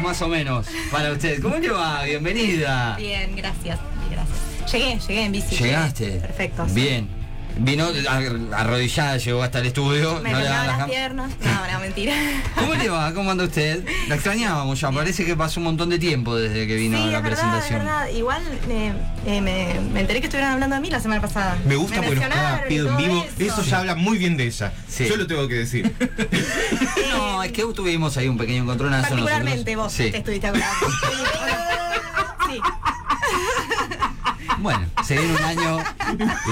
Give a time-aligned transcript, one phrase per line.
[0.00, 1.40] más o menos para usted.
[1.42, 2.02] ¿Cómo le va?
[2.04, 2.96] Bienvenida.
[2.96, 3.78] Bien, gracias.
[4.10, 4.72] Gracias.
[4.72, 5.56] Llegué, llegué en bici.
[5.56, 6.10] ¿Llegaste?
[6.20, 6.66] Perfecto.
[6.72, 7.19] Bien.
[7.58, 7.86] Vino
[8.52, 10.20] arrodillada, llegó hasta el estudio.
[10.22, 11.30] Me no le daban las piernas.
[11.40, 12.14] No, no, mentira.
[12.54, 13.12] ¿Cómo le va?
[13.14, 13.84] ¿Cómo anda usted?
[14.08, 14.90] La extrañábamos ya.
[14.90, 17.38] Parece que pasó un montón de tiempo desde que vino sí, a la es verdad,
[17.38, 17.80] presentación.
[17.80, 18.08] es verdad.
[18.08, 18.92] Igual eh,
[19.26, 21.58] eh, me, me enteré que estuvieron hablando de mí la semana pasada.
[21.66, 23.26] Me gusta porque nos y pedo en vivo.
[23.38, 24.72] Eso, Eso ya habla muy bien de ella.
[24.88, 25.06] Sí.
[25.08, 25.92] Yo lo tengo que decir.
[27.10, 29.08] No, es que tuvimos ahí un pequeño encontronazo.
[29.08, 30.06] Particularmente vos nosotros.
[30.06, 30.18] te Sí.
[30.18, 30.86] estuviste acordando.
[34.60, 35.78] Bueno, se viene un año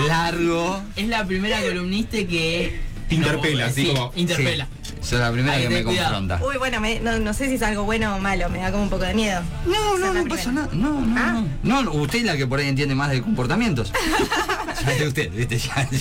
[0.06, 0.82] largo.
[0.96, 2.80] Es la primera columnista que.
[3.08, 4.68] Te interpela, no, así sí, como- Interpela.
[4.82, 6.14] Sí, soy la primera que me cuidado.
[6.16, 6.44] confronta.
[6.46, 8.82] Uy, bueno, me- no, no sé si es algo bueno o malo, me da como
[8.82, 9.40] un poco de miedo.
[9.66, 10.68] No, no, no pasa nada.
[10.74, 11.42] No, no, Ah.
[11.62, 11.82] no.
[11.82, 13.92] No, usted es la que por ahí entiende más de comportamientos.
[14.84, 15.98] ya de usted, viste, ya, ya,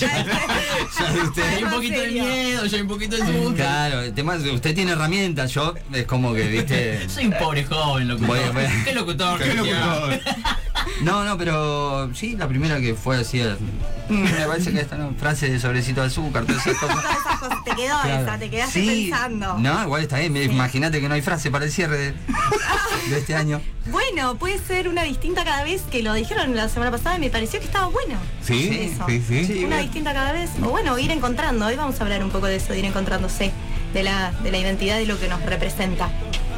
[0.98, 1.42] ya de usted.
[1.44, 3.54] hay un ¿En poquito de miedo, ya hay un poquito de susto.
[3.54, 7.08] Claro, el tema es que usted tiene herramientas, yo es como que, viste.
[7.08, 8.28] Soy un pobre joven locutor.
[8.36, 9.38] Voy voy a- ¿Qué locutor?
[9.42, 10.20] Qué locutor.
[11.02, 13.40] No, no, pero sí, la primera que fue así.
[14.08, 15.12] mm, Me parece que esta ¿no?
[15.18, 16.96] frase de sobrecito de azúcar, todas esas cosas.
[17.02, 18.22] Todas esas cosas, te quedó Claro.
[18.24, 19.08] esa, te quedaste Sí.
[19.10, 19.58] pensando.
[19.58, 20.36] No, igual está bien.
[20.36, 22.12] Imagínate que no hay frase para el cierre de,
[23.10, 23.60] de este año.
[23.86, 27.30] Bueno, puede ser una distinta cada vez que lo dijeron la semana pasada y me
[27.30, 28.16] pareció que estaba bueno.
[28.42, 29.04] Sí, Eso.
[29.08, 29.44] sí, sí.
[29.46, 29.52] Sí.
[29.60, 29.82] Una bueno.
[29.82, 30.50] distinta cada vez.
[30.62, 31.66] O bueno, ir encontrando.
[31.66, 33.52] Hoy vamos a hablar un poco de eso, de ir encontrándose,
[33.94, 36.10] de la, de la identidad y lo que nos representa.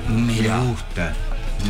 [0.08, 1.14] Me gusta.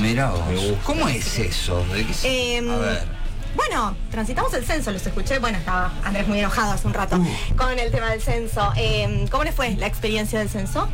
[0.00, 0.40] Mira vos.
[0.84, 1.84] ¿Cómo es eso?
[1.92, 3.20] ¿De qué se- Em, A ver.
[3.56, 5.38] Bueno, transitamos el censo, los escuché.
[5.40, 7.56] Bueno, estaba Andrés muy enojado hace un rato Uh.
[7.56, 8.72] con el tema del censo.
[8.76, 10.88] Em, ¿Cómo le fue la experiencia del censo?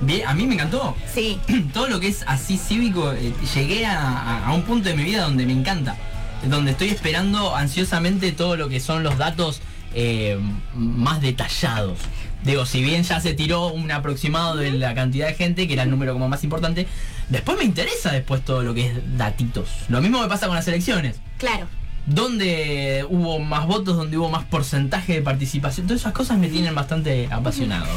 [0.00, 0.96] Bien, a mí me encantó.
[1.12, 1.38] Sí.
[1.74, 5.04] Todo lo que es así cívico, eh, llegué a, a- a un punto de mi
[5.04, 5.96] vida donde me encanta.
[6.44, 9.60] Donde estoy esperando ansiosamente todo lo que son los datos
[10.00, 10.38] eh,
[10.74, 11.98] más detallados.
[12.44, 15.82] Digo, si bien ya se tiró un aproximado de la cantidad de gente, que era
[15.82, 16.86] el número como más importante,
[17.28, 19.68] después me interesa después todo lo que es datitos.
[19.88, 21.16] Lo mismo me pasa con las elecciones.
[21.38, 21.66] Claro.
[22.06, 26.76] Donde hubo más votos, donde hubo más porcentaje de participación, todas esas cosas me tienen
[26.76, 27.88] bastante apasionado.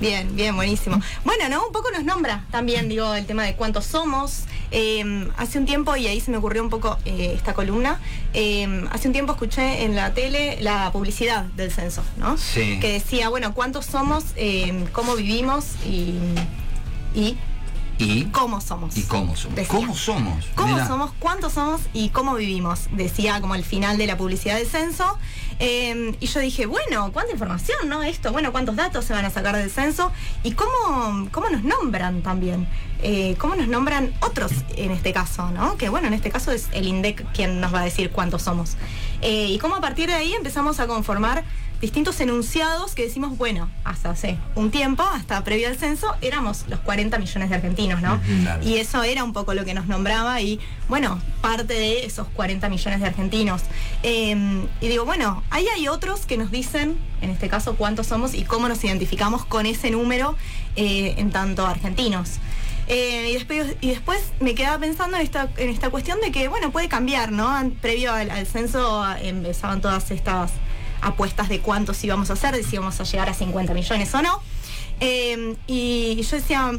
[0.00, 1.00] Bien, bien, buenísimo.
[1.24, 1.66] Bueno, ¿no?
[1.66, 4.44] Un poco nos nombra también, digo, el tema de cuántos somos.
[4.70, 7.98] Eh, hace un tiempo, y ahí se me ocurrió un poco eh, esta columna,
[8.34, 12.36] eh, hace un tiempo escuché en la tele la publicidad del censo, ¿no?
[12.36, 12.78] Sí.
[12.78, 16.18] Que decía, bueno, cuántos somos, eh, cómo vivimos y,
[17.14, 17.38] y
[17.98, 18.24] ¿Y?
[18.26, 18.96] cómo somos.
[18.96, 19.56] ¿Y cómo somos?
[19.56, 19.74] Decía.
[19.74, 20.44] ¿Cómo somos?
[20.54, 20.86] ¿Cómo Mirá.
[20.86, 21.12] somos?
[21.18, 21.82] ¿Cuántos somos?
[21.92, 22.88] ¿Y cómo vivimos?
[22.92, 25.18] Decía como el final de la publicidad del censo.
[25.60, 28.02] Eh, y yo dije, bueno, ¿cuánta información, no?
[28.04, 30.12] Esto, bueno, ¿cuántos datos se van a sacar del censo?
[30.44, 32.68] ¿Y cómo, cómo nos nombran también?
[33.02, 35.76] Eh, ¿Cómo nos nombran otros en este caso, no?
[35.76, 38.76] Que bueno, en este caso es el INDEC quien nos va a decir cuántos somos.
[39.20, 41.44] Eh, y cómo a partir de ahí empezamos a conformar
[41.80, 46.80] distintos enunciados que decimos, bueno, hasta hace un tiempo, hasta previo al censo, éramos los
[46.80, 48.20] 40 millones de argentinos, ¿no?
[48.42, 48.62] Claro.
[48.66, 50.58] Y eso era un poco lo que nos nombraba y,
[50.88, 53.62] bueno, parte de esos 40 millones de argentinos.
[54.02, 58.34] Eh, y digo, bueno, ahí hay otros que nos dicen, en este caso, cuántos somos
[58.34, 60.36] y cómo nos identificamos con ese número
[60.76, 62.38] eh, en tanto argentinos.
[62.88, 66.48] Eh, y, después, y después me quedaba pensando en esta, en esta cuestión de que,
[66.48, 67.54] bueno, puede cambiar, ¿no?
[67.82, 70.52] Previo al, al censo ah, empezaban todas estas
[71.00, 74.22] apuestas de cuántos íbamos a hacer, de si íbamos a llegar a 50 millones o
[74.22, 74.40] no.
[75.00, 76.72] Eh, y yo decía,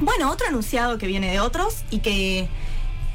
[0.00, 2.48] bueno, otro anunciado que viene de otros y que,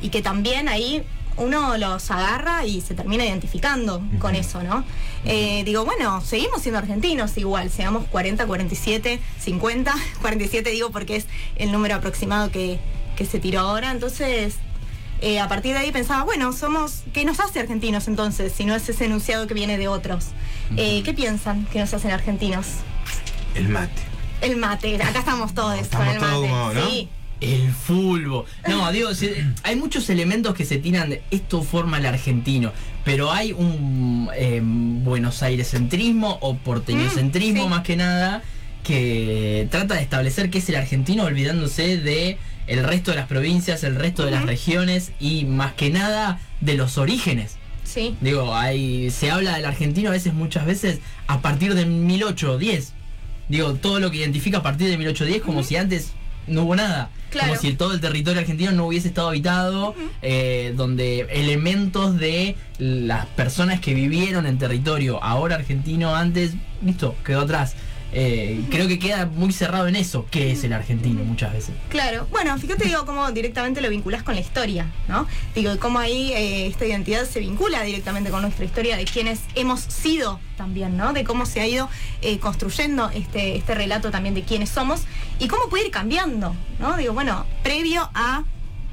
[0.01, 1.05] y que también ahí
[1.37, 4.83] uno los agarra y se termina identificando con eso, ¿no?
[5.25, 11.25] Eh, digo, bueno, seguimos siendo argentinos igual, seamos 40, 47, 50, 47 digo porque es
[11.55, 12.79] el número aproximado que,
[13.15, 14.57] que se tiró ahora, entonces
[15.23, 18.51] eh, a partir de ahí pensaba, bueno, somos, ¿qué nos hace argentinos entonces?
[18.55, 20.27] Si no es ese enunciado que viene de otros.
[20.77, 22.65] Eh, ¿Qué piensan que nos hacen argentinos?
[23.55, 24.01] El mate.
[24.41, 26.33] El mate, acá estamos todos Estamos con el mate.
[26.33, 26.89] todos como, ¿no?
[26.89, 27.09] Sí.
[27.41, 28.45] El fulbo.
[28.67, 29.09] No, digo,
[29.63, 32.71] hay muchos elementos que se tiran de esto forma el argentino,
[33.03, 37.69] pero hay un eh, Buenos Aires centrismo o porteño centrismo Mm, sí.
[37.69, 38.41] más que nada
[38.83, 42.37] que trata de establecer qué es el argentino olvidándose de
[42.67, 46.75] el resto de las provincias, el resto de las regiones y más que nada de
[46.75, 47.57] los orígenes.
[47.83, 48.15] Sí.
[48.21, 52.93] Digo, hay, se habla del argentino a veces, muchas veces, a partir de 1810.
[53.49, 56.13] Digo, todo lo que identifica a partir de 1810 como si antes
[56.47, 57.09] no hubo nada.
[57.29, 57.49] Claro.
[57.49, 63.25] Como si todo el territorio argentino no hubiese estado habitado, eh, donde elementos de las
[63.27, 67.75] personas que vivieron en territorio ahora argentino antes, listo, quedó atrás.
[68.13, 71.71] Eh, creo que queda muy cerrado en eso, que es el argentino muchas veces.
[71.89, 75.27] Claro, bueno, fíjate digo cómo directamente lo vinculas con la historia, ¿no?
[75.55, 79.79] Digo, cómo ahí eh, esta identidad se vincula directamente con nuestra historia de quienes hemos
[79.81, 81.13] sido también, ¿no?
[81.13, 81.89] De cómo se ha ido
[82.21, 85.01] eh, construyendo este, este relato también de quiénes somos
[85.39, 86.95] y cómo puede ir cambiando, ¿no?
[86.97, 88.43] Digo, bueno, previo a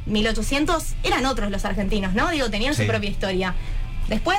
[0.07, 2.31] 1800 eran otros los argentinos, ¿no?
[2.31, 2.83] Digo, tenían Sí.
[2.83, 3.55] su propia historia.
[4.09, 4.39] Después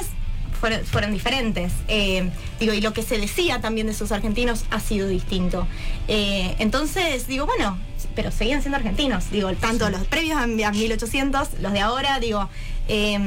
[0.62, 1.74] fueron, fueron diferentes.
[1.90, 2.30] Eh,
[2.60, 5.68] digo, y lo que se decía también de esos argentinos ha sido distinto.
[6.08, 7.78] Eh, entonces, digo, bueno,
[8.16, 9.30] pero seguían siendo argentinos.
[9.32, 12.48] Digo, tanto los previos a, a 1800, los de ahora, digo,
[12.88, 13.20] eh,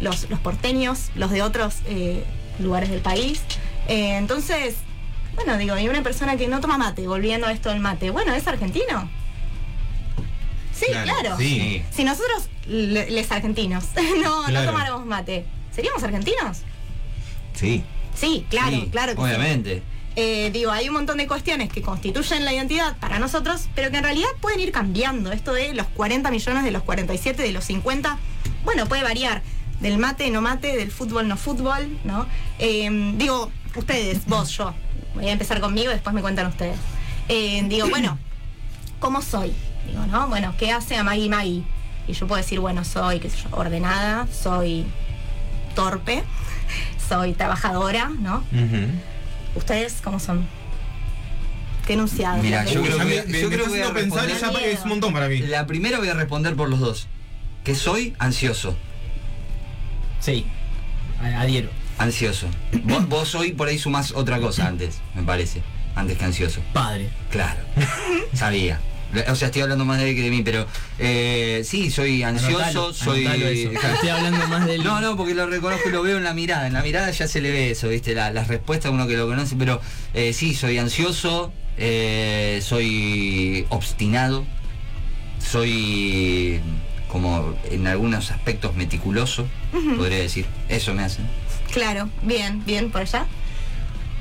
[0.00, 2.24] los, los porteños, los de otros eh,
[2.58, 3.40] lugares del país.
[3.88, 4.74] Eh, entonces,
[5.36, 8.34] bueno, digo, y una persona que no toma mate, volviendo a esto del mate, bueno,
[8.34, 9.08] ¿es argentino?
[10.72, 11.36] Sí, Claro, claro.
[11.38, 11.82] sí.
[11.90, 13.84] Si nosotros, le- les argentinos,
[14.22, 14.50] no, Claro.
[14.52, 15.44] no tomáramos mate,
[15.74, 16.62] ¿seríamos argentinos?
[17.60, 17.84] Sí.
[18.14, 19.24] Sí, claro, Sí, claro que sí.
[19.24, 19.82] Obviamente.
[20.16, 23.98] Eh, digo, hay un montón de cuestiones que constituyen la identidad para nosotros, pero que
[23.98, 25.30] en realidad pueden ir cambiando.
[25.32, 28.18] Esto de los 40 millones, de los 47, de los 50,
[28.64, 29.42] bueno, puede variar.
[29.80, 32.26] Del mate, no mate, del fútbol, no fútbol, ¿no?
[32.58, 34.74] Eh, digo, ustedes, vos, yo.
[35.14, 36.76] Voy a empezar conmigo después me cuentan ustedes.
[37.28, 38.18] Eh, digo, bueno,
[38.98, 39.54] ¿cómo soy?
[39.86, 40.28] Digo, ¿no?
[40.28, 41.62] Bueno, ¿qué hace a Maggie Maggie?
[42.06, 44.84] Y yo puedo decir, bueno, soy, qué sé yo, ordenada, soy
[45.74, 46.24] torpe,
[47.10, 48.44] soy trabajadora, ¿no?
[49.56, 50.46] ¿Ustedes cómo son?
[51.86, 52.40] ¿Qué enunciado?
[52.40, 54.28] Mira, yo creo que- me, yo me creo está que voy a haciendo pensar y
[54.28, 54.68] ya responder.
[54.70, 55.38] es un montón para mí.
[55.40, 57.08] La primera voy a responder por los dos.
[57.64, 58.76] Que soy ansioso.
[60.20, 60.46] Sí,
[61.20, 61.68] adhiero.
[61.98, 62.46] Ansioso.
[62.84, 65.62] Vos, vos hoy por ahí sumás otra cosa antes, me parece.
[65.96, 66.60] Antes que ansioso.
[66.72, 67.10] Padre.
[67.30, 67.58] Claro.
[68.34, 68.80] Sabía.
[69.28, 70.66] O sea, estoy hablando más de él que de mí, pero
[70.98, 73.26] eh, sí, soy ansioso, Anotalo, soy.
[73.26, 73.48] anotalo.
[73.94, 74.84] Estoy hablando más del.
[74.84, 76.66] No, no, porque lo reconozco y lo veo en la mirada.
[76.66, 78.14] En la mirada ya se le ve eso, ¿viste?
[78.14, 79.80] La- las respuestas uno que lo conoce, pero
[80.14, 84.46] eh, sí, soy ansioso, eh, soy obstinado,
[85.38, 86.60] soy
[87.08, 89.46] como en algunos aspectos meticuloso,
[89.96, 90.46] podría decir.
[90.68, 91.22] Eso me hace.
[91.72, 93.26] Claro, bien, bien, por allá.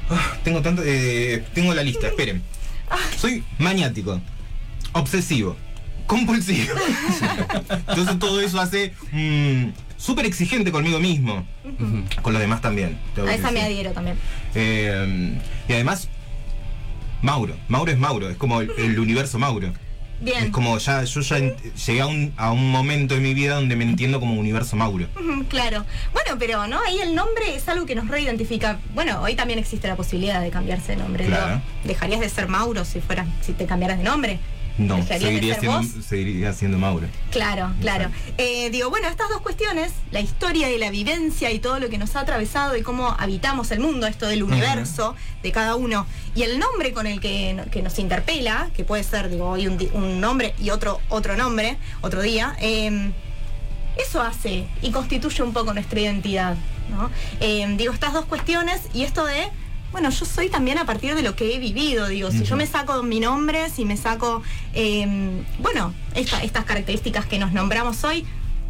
[0.09, 0.81] Ah, tengo tanto.
[0.85, 2.41] eh, tengo la lista, esperen.
[3.19, 4.19] Soy maniático,
[4.93, 5.55] obsesivo,
[6.07, 6.73] compulsivo.
[7.87, 11.45] Entonces todo eso hace mm, súper exigente conmigo mismo.
[12.21, 12.97] Con los demás también.
[13.17, 14.17] A esa me adhiero también.
[14.55, 15.37] Eh,
[15.67, 16.09] y además,
[17.21, 17.55] Mauro.
[17.67, 19.73] Mauro es Mauro, es como el, el universo Mauro.
[20.21, 20.45] Bien.
[20.45, 23.75] Es como ya, yo ya llegué a un, a un momento en mi vida donde
[23.77, 25.07] me entiendo como universo Mauro.
[25.47, 25.85] Claro.
[26.11, 26.81] Bueno, pero ¿no?
[26.81, 28.79] Ahí el nombre es algo que nos reidentifica.
[28.93, 31.25] Bueno, hoy también existe la posibilidad de cambiarse de nombre.
[31.25, 31.47] Claro.
[31.53, 34.39] Digo, ¿Dejarías de ser Mauro si fueras, si te cambiaras de nombre?
[34.79, 36.05] No, ¿Dejarías de seguiría siendo, vos?
[36.05, 37.07] seguiría siendo Mauro.
[37.31, 38.09] Claro, claro.
[38.37, 41.97] Eh, digo, bueno, estas dos cuestiones, la historia y la vivencia y todo lo que
[41.97, 46.43] nos ha atravesado y cómo habitamos el mundo, esto del universo de cada uno, y
[46.43, 50.55] el nombre con el que, que nos interpela, que puede ser, digo, hoy un, nombre
[50.57, 53.11] y otro, otro nombre, otro día, eh,
[53.97, 56.55] eso hace y constituye un poco nuestra identidad,
[56.89, 57.09] ¿no?
[57.41, 59.49] Eh, digo, estas dos cuestiones y esto de,
[59.91, 62.67] bueno, yo soy también a partir de lo que he vivido, digo, si yo me
[62.67, 64.41] saco mi nombre, si me saco,
[64.73, 68.25] eh, bueno, esta- estas características que nos nombramos hoy,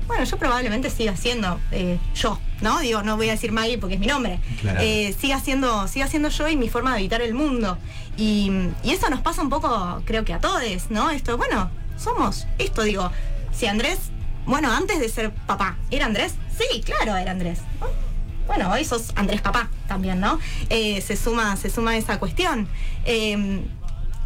[0.07, 2.79] bueno, yo probablemente siga siendo eh, yo, ¿no?
[2.79, 4.39] Digo, no voy a decir Maggie porque es mi nombre.
[4.61, 4.79] Claro.
[4.81, 7.77] Eh, siga siendo, siga siendo yo y mi forma de habitar el mundo.
[8.17, 8.51] Y,
[8.83, 11.11] y eso nos pasa un poco, creo que a todos, ¿no?
[11.11, 13.11] Esto, bueno, somos esto, digo,
[13.51, 13.99] si Andrés,
[14.47, 16.33] bueno, antes de ser papá, ¿era Andrés?
[16.57, 17.59] Sí, claro, era Andrés.
[17.79, 18.08] ¿no?
[18.49, 20.39] Bueno, hoy sos Andrés papá también, ¿no?
[20.71, 22.67] Eh, se suma, se suma esa cuestión.
[23.05, 23.61] Eh,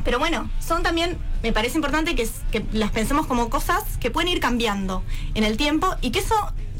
[0.05, 2.25] pero bueno, son también, me parece importante que,
[2.71, 5.03] las pensemos como cosas que pueden ir cambiando
[5.35, 6.35] en el tiempo y que eso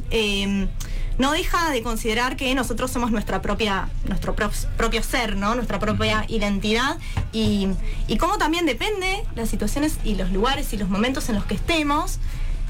[0.10, 0.70] eh,
[1.18, 5.54] no deja de considerar que nosotros somos nuestra propia, nuestro pro- propio ser, ¿no?
[5.54, 6.98] Nuestra propia identidad
[7.34, 7.68] y,
[8.08, 11.56] y cómo también depende las situaciones y los lugares y los momentos en los que
[11.56, 12.20] estemos,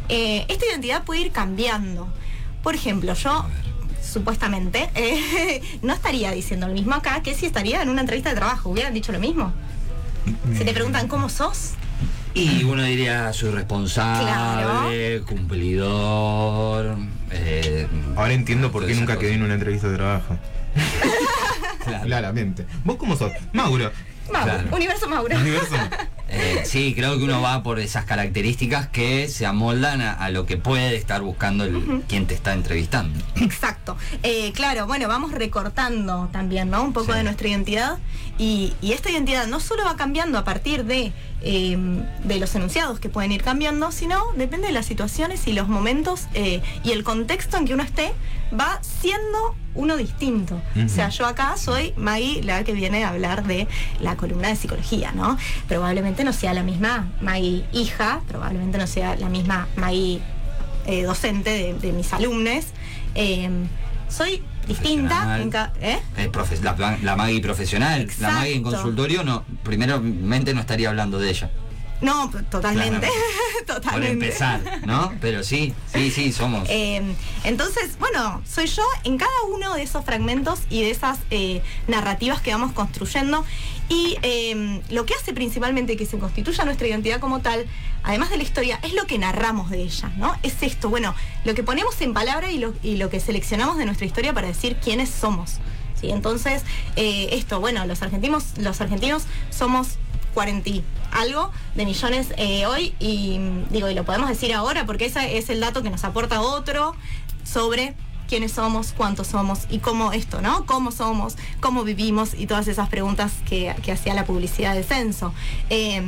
[0.10, 2.12] eh, esta identidad puede ir cambiando.
[2.64, 3.46] Por ejemplo, yo
[4.04, 8.36] supuestamente eh, no estaría diciendo lo mismo acá que si estaría en una entrevista de
[8.36, 9.54] trabajo, hubieran dicho lo mismo.
[10.58, 11.72] Si te preguntan cómo sos,
[12.34, 16.96] Y uno diría, soy responsable, cumplidor.
[17.32, 20.38] eh, Ahora entiendo por qué nunca quedé en una entrevista de trabajo.
[21.84, 22.06] Claro.
[22.06, 22.66] Claramente.
[22.86, 23.34] ¿Vos cómo sos?
[23.52, 23.92] Mauro.
[24.32, 24.76] Mauro, Claro.
[24.78, 25.38] universo Mauro.
[25.38, 25.76] Universo.
[26.34, 30.46] Eh, sí, creo que uno va por esas características que se amoldan a, a lo
[30.46, 33.24] que puede estar buscando el, quien te está entrevistando.
[33.36, 33.96] Exacto.
[34.24, 36.84] Eh, claro, bueno, vamos recortando también, ¿no?
[36.84, 37.18] Un poco Sí.
[37.20, 37.98] de nuestra identidad.
[38.40, 41.14] Y, y esta identidad no solo va cambiando a partir de,
[41.46, 41.78] eh,
[42.24, 46.28] de los enunciados que pueden ir cambiando, sino depende de las situaciones y los momentos
[46.34, 48.14] eh, y el contexto en que uno esté,
[48.58, 50.62] va siendo uno distinto.
[50.86, 53.68] O sea, yo acá soy Maggie, la que viene a hablar de
[54.00, 55.38] la columna de psicología, ¿no?
[55.68, 60.22] Probablemente no sea la misma Maggie hija, probablemente no sea la misma Maggie
[60.86, 62.66] eh, docente de, de mis alumnos.
[64.10, 65.50] Soy distinta en
[65.82, 66.00] ¿eh?
[66.18, 71.20] Eh, profe- la, la Maggie profesional, la Maggie en consultorio, no, primeramente no estaría hablando
[71.20, 71.52] de ella.
[72.02, 73.08] No, totalmente.
[73.92, 75.14] Por empezar, ¿no?
[75.22, 76.68] Pero sí, sí, sí, somos.
[76.70, 77.02] Eh,
[77.46, 82.42] entonces, bueno, soy yo en cada uno de esos fragmentos y de esas eh, narrativas
[82.42, 83.46] que vamos construyendo.
[83.90, 87.66] Y eh, lo que hace principalmente que se constituya nuestra identidad como tal,
[88.04, 90.36] además de la historia, es lo que narramos de ella, ¿no?
[90.44, 94.34] Es esto, bueno, lo que ponemos en palabra y lo, que seleccionamos de nuestra historia
[94.34, 95.60] para decir quiénes somos.
[96.00, 96.10] ¿sí?
[96.12, 96.64] Entonces,
[96.96, 99.98] eh, esto, bueno, los argentinos, los argentinos somos
[100.34, 105.06] 40 y algo de millones eh, hoy y digo y lo podemos decir ahora porque
[105.06, 106.96] ese es el dato que nos aporta otro
[107.44, 107.94] sobre
[108.28, 110.66] quiénes somos, cuántos somos y cómo esto, ¿no?
[110.66, 115.34] Cómo somos, cómo vivimos y todas esas preguntas que, hacía la publicidad de censo.
[115.70, 116.02] Eh,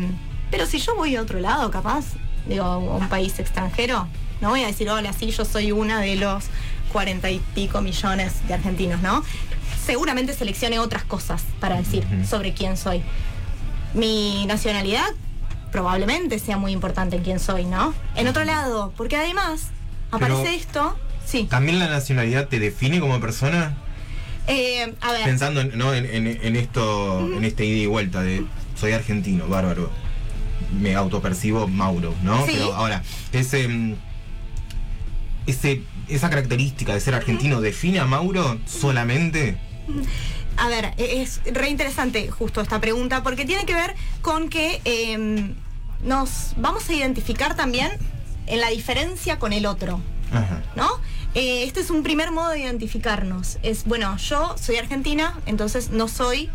[0.55, 2.05] pero si yo voy a otro lado, capaz,
[2.47, 4.07] digo, a un país extranjero,
[4.39, 6.45] no voy a decir, hola, sí, yo soy una de los
[6.93, 9.21] cuarenta y pico millones de argentinos, ¿no?
[9.85, 13.03] Seguramente seleccione otras cosas para decir sobre quién soy.
[13.93, 15.03] Mi nacionalidad
[15.73, 17.93] probablemente sea muy importante en quién soy, ¿no?
[18.15, 19.71] En otro lado, porque además
[20.09, 21.47] aparece Pero- esto, sí.
[21.49, 23.75] ¿También la nacionalidad te define como persona?
[24.47, 25.93] Eh, a ver, Pensando en, ¿no?
[25.93, 28.45] en, en- en esto, en este ida y vuelta de
[28.79, 30.04] soy argentino, bárbaro.
[30.71, 32.45] Me autopercibo Mauro, ¿no?
[32.45, 32.53] Sí.
[32.53, 33.95] Pero ahora, ese, mm,
[35.47, 39.57] ese, esa característica de ser argentino define a Mauro solamente.
[40.57, 44.81] a ver, e- es re interesante justo esta pregunta porque tiene que ver con que
[44.85, 45.53] eh,
[46.03, 47.91] nos vamos a identificar también
[48.47, 49.99] en la diferencia con el otro.
[50.31, 50.61] Ajá.
[50.75, 50.89] ¿no?
[51.35, 53.59] Eh, este es un primer modo de identificarnos.
[53.61, 56.49] Es, bueno, yo soy argentina, entonces no soy,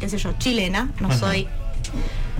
[0.00, 1.18] qué sé yo, chilena, no Ajá.
[1.18, 1.48] soy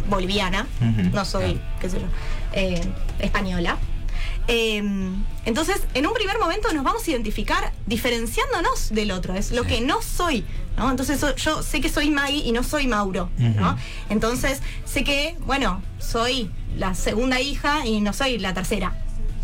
[0.09, 0.67] boliviana,
[1.13, 2.07] no soy, qué sé yo,
[2.53, 2.81] eh,
[3.19, 3.77] española.
[4.47, 4.83] Eh,
[5.47, 9.69] entonces, en un primer momento nos vamos a identificar diferenciándonos del otro, es lo Sí.
[9.71, 10.45] que no soy,
[10.77, 10.91] ¿no?
[10.91, 13.77] Entonces yo sé que soy Maggie y no soy Mauro, ¿no?
[14.11, 18.93] Entonces sé que, bueno, soy la segunda hija y no soy la tercera,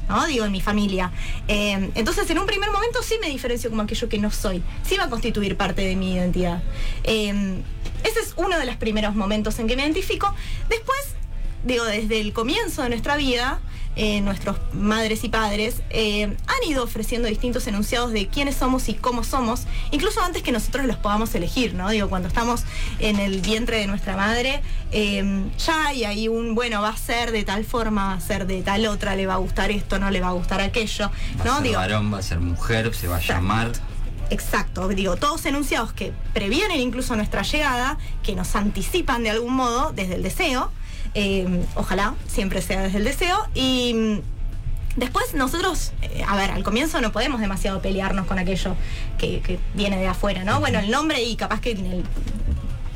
[0.08, 0.26] ¿no?
[0.26, 1.12] Digo, en mi familia.
[1.48, 4.62] Eh, entonces, en un primer momento sí me diferencio como aquello que no soy.
[4.86, 6.62] Sí va a constituir parte de mi identidad.
[7.04, 7.62] Eh,
[8.04, 10.34] ese es uno de los primeros momentos en que me identifico.
[10.68, 10.98] Después,
[11.64, 13.60] digo, desde el comienzo de nuestra vida,
[13.96, 18.94] eh, nuestros madres y padres eh, han ido ofreciendo distintos enunciados de quiénes somos y
[18.94, 21.90] cómo somos, incluso antes que nosotros los podamos elegir, ¿no?
[21.90, 22.62] Digo, cuando estamos
[23.00, 27.32] en el vientre de nuestra madre, eh, ya hay ahí un, bueno, va a ser
[27.32, 30.10] de tal forma, va a ser de tal otra, le va a gustar esto, no
[30.10, 31.52] le va a gustar aquello, va ¿no?
[31.52, 33.72] a ser Digo, varón, va a ser mujer, se va a llamar.
[34.30, 39.92] Exacto, digo, todos enunciados que previenen incluso nuestra llegada, que nos anticipan de algún modo
[39.92, 40.70] desde el deseo,
[41.14, 44.20] eh, ojalá siempre sea desde el deseo, y mm,
[44.96, 48.76] después nosotros, eh, a ver, al comienzo no podemos demasiado pelearnos con aquello
[49.18, 50.60] que, que viene de afuera, ¿no?
[50.60, 52.04] Bueno, el nombre y capaz que en el,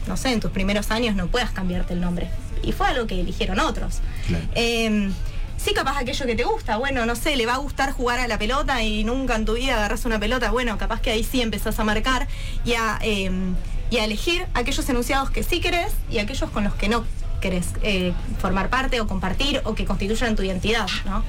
[0.07, 2.29] no sé, en tus primeros años no puedas cambiarte el nombre.
[2.62, 4.00] Y fue algo que eligieron otros.
[4.26, 4.45] Claro.
[4.55, 5.11] Eh,
[5.57, 8.29] sí, capaz aquello que te gusta, bueno, no sé, le va a gustar jugar a
[8.29, 11.41] la pelota y nunca en tu vida agarras una pelota, bueno, capaz que ahí sí
[11.41, 12.29] empezás a marcar
[12.65, 13.31] y a, eh,
[13.91, 17.05] y a elegir aquellos enunciados que sí querés y aquellos con los que no
[17.41, 21.23] querés eh, formar parte o compartir o que constituyan tu identidad, ¿no?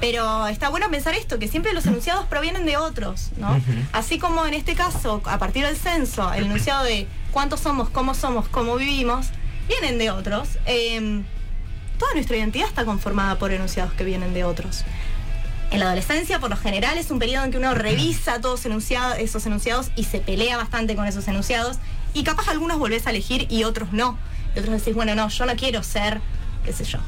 [0.00, 3.60] Pero está bueno pensar esto, que siempre los enunciados provienen de otros, ¿no?
[3.92, 8.14] Así como en este caso, a partir del censo, el enunciado de cuántos somos, cómo
[8.14, 9.28] somos, cómo vivimos,
[9.68, 10.48] vienen de otros.
[10.66, 11.22] eh,
[11.98, 14.84] toda nuestra identidad está conformada por enunciados que vienen de otros.
[15.70, 18.64] En la adolescencia, por lo general, es un periodo en que uno revisa todos
[19.18, 21.78] esos enunciados y se pelea bastante con esos enunciados.
[22.12, 24.16] Y capaz algunos volvés a elegir y otros no.
[24.54, 26.20] Y otros decís, bueno, no, yo no quiero ser,
[26.64, 26.98] qué sé yo,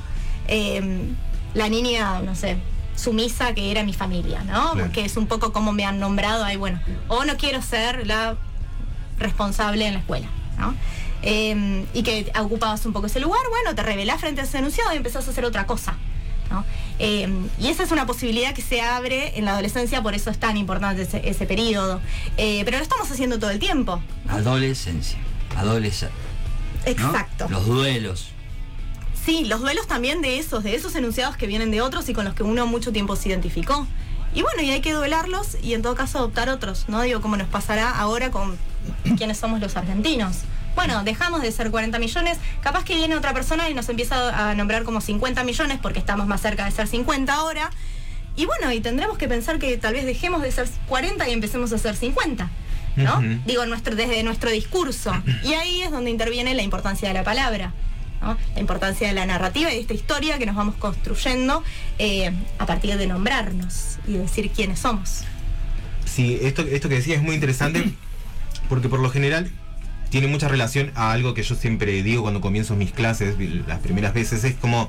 [0.49, 1.15] eh,
[1.55, 2.57] la niña, no sé,
[2.97, 4.73] sumisa que era mi familia, ¿no?
[4.73, 4.93] Claro.
[4.93, 6.81] Que es un poco como me han nombrado ahí, bueno.
[7.09, 8.37] O no quiero ser la
[9.19, 10.29] responsable en la escuela,
[10.59, 10.75] ¿no?
[11.23, 14.93] Eh, y que ocupabas un poco ese lugar, bueno, te revelás frente a ese enunciado
[14.93, 15.97] y empezás a hacer otra cosa.
[16.51, 16.65] ¿no?
[16.99, 20.39] Eh, y esa es una posibilidad que se abre en la adolescencia, por eso es
[20.39, 22.01] tan importante ese, ese periodo.
[22.37, 24.01] Eh, pero lo estamos haciendo todo el tiempo.
[24.29, 25.19] Adolescencia.
[25.57, 26.11] Adolescencia.
[26.85, 27.49] Exacto.
[27.51, 28.29] Los duelos.
[29.25, 32.25] Sí, los duelos también de esos, de esos enunciados que vienen de otros y con
[32.25, 33.87] los que uno mucho tiempo se identificó.
[34.35, 37.03] Y bueno, y hay que duelarlos y en todo caso adoptar otros, ¿no?
[37.03, 38.57] Digo, como nos pasará ahora con
[39.17, 40.43] quienes somos los argentinos.
[40.77, 44.55] Bueno, dejamos de ser 40 millones, capaz que viene otra persona y nos empieza a
[44.55, 47.71] nombrar como 50 millones porque estamos más cerca de ser 50 ahora.
[48.37, 51.73] y bueno, y tendremos que pensar que tal vez dejemos de ser 40 y empecemos
[51.73, 52.51] a ser 50.
[52.97, 53.23] ¿no?
[53.47, 55.13] Digo, nuestro, desde nuestro discurso.
[55.43, 57.73] Y ahí es donde interviene la importancia de la palabra.
[58.21, 58.37] ¿no?
[58.55, 61.65] La importancia de la narrativa y de esta historia que nos vamos construyendo
[61.99, 65.25] eh, a partir de nombrarnos y decir quiénes somos.
[66.05, 67.93] Sí, esto, esto que decía es muy interesante
[68.69, 69.51] porque por lo general
[70.17, 73.35] tiene mucha relación a algo que yo siempre digo cuando comienzo mis clases,
[73.67, 74.89] las primeras veces, es como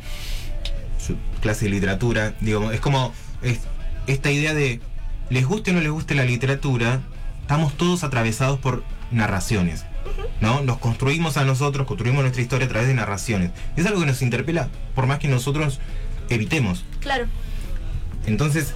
[1.06, 3.60] su clase de literatura, digo, es como es-
[4.08, 4.80] esta idea de
[5.30, 7.02] les guste o no les guste la literatura,
[7.42, 9.84] estamos todos atravesados por narraciones.
[10.40, 10.62] ¿No?
[10.62, 13.52] Nos construimos a nosotros, construimos nuestra historia a través de narraciones.
[13.76, 15.82] Es algo que nos interpela, por más que nosotros
[16.30, 16.86] evitemos.
[17.02, 17.26] Claro.
[18.26, 18.74] Entonces,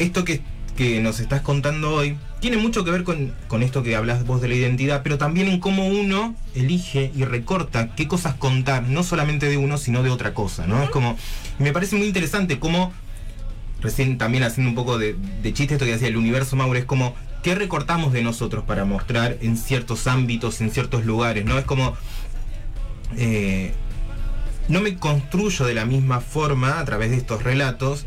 [0.00, 0.42] esto que,
[0.76, 4.40] que nos estás contando hoy tiene mucho que ver con, con esto que hablas vos
[4.40, 9.02] de la identidad, pero también en cómo uno elige y recorta qué cosas contar, no
[9.02, 10.82] solamente de uno, sino de otra cosa, ¿no?
[10.82, 11.16] Es como,
[11.58, 12.92] me parece muy interesante cómo,
[13.80, 16.84] recién también haciendo un poco de, de chiste esto que decía el universo Mauro, es
[16.84, 21.58] como, ¿qué recortamos de nosotros para mostrar en ciertos ámbitos, en ciertos lugares, ¿no?
[21.58, 21.96] Es como...
[23.16, 23.72] eh,
[24.68, 28.04] no me construyo de la misma forma a través de estos relatos